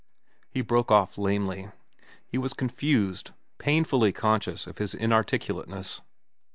He 0.49 0.61
broke 0.61 0.89
off 0.89 1.15
lamely. 1.15 1.69
He 2.25 2.39
was 2.39 2.55
confused, 2.55 3.33
painfully 3.59 4.11
conscious 4.11 4.65
of 4.65 4.79
his 4.79 4.95
inarticulateness. 4.95 6.01